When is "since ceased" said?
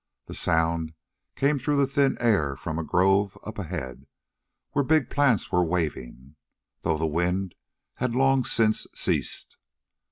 8.43-9.57